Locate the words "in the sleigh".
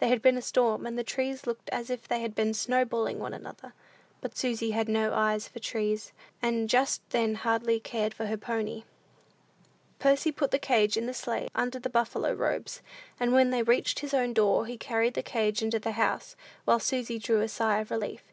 10.96-11.46